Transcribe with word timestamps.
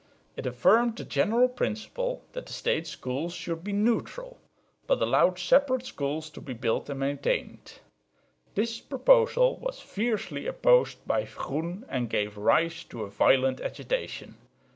It 0.35 0.47
affirmed 0.47 0.95
the 0.97 1.03
general 1.05 1.47
principle 1.47 2.23
that 2.33 2.47
the 2.47 2.53
State 2.53 2.87
schools 2.87 3.35
should 3.35 3.63
be 3.63 3.71
"neutral," 3.71 4.39
but 4.87 4.99
allowed 4.99 5.37
"separate" 5.37 5.85
schools 5.85 6.31
to 6.31 6.41
be 6.41 6.55
built 6.55 6.89
and 6.89 6.99
maintained. 6.99 7.73
This 8.55 8.79
proposal 8.79 9.57
was 9.57 9.79
fiercely 9.79 10.47
opposed 10.47 11.05
by 11.05 11.25
Groen 11.35 11.85
and 11.87 12.09
gave 12.09 12.35
rise 12.35 12.83
to 12.85 13.03
a 13.03 13.11
violent 13.11 13.61
agitation. 13.61 14.37